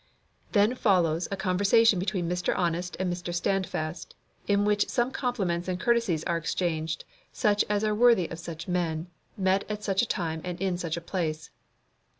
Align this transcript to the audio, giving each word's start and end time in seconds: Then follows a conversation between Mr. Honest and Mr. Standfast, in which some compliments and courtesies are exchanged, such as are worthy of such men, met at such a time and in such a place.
Then 0.53 0.73
follows 0.73 1.27
a 1.29 1.37
conversation 1.37 1.99
between 1.99 2.27
Mr. 2.27 2.57
Honest 2.57 2.97
and 2.99 3.13
Mr. 3.13 3.31
Standfast, 3.31 4.15
in 4.47 4.65
which 4.65 4.89
some 4.89 5.11
compliments 5.11 5.67
and 5.67 5.79
courtesies 5.79 6.23
are 6.23 6.37
exchanged, 6.37 7.05
such 7.31 7.63
as 7.69 7.83
are 7.83 7.93
worthy 7.93 8.27
of 8.31 8.39
such 8.39 8.67
men, 8.67 9.09
met 9.37 9.63
at 9.69 9.83
such 9.83 10.01
a 10.01 10.07
time 10.07 10.41
and 10.43 10.59
in 10.59 10.75
such 10.79 10.97
a 10.97 11.01
place. 11.01 11.51